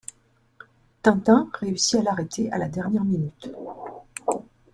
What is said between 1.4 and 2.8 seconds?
réussit à l’arrêter à la